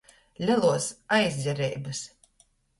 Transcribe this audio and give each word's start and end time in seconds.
Leluos 0.49 0.85
aizdzereibys. 1.19 2.03